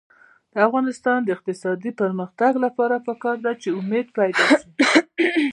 د 0.53 0.55
افغانستان 0.67 1.19
د 1.23 1.27
اقتصادي 1.35 1.91
پرمختګ 2.01 2.53
لپاره 2.65 2.95
پکار 3.07 3.37
ده 3.45 3.51
چې 3.61 3.69
امید 3.79 4.07
پیدا 4.19 4.45
شي. 4.59 4.69